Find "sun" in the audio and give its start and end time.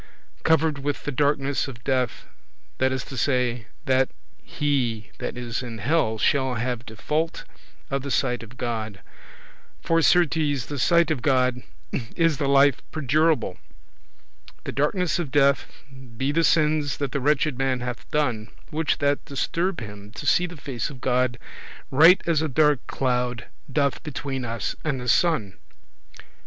25.07-25.57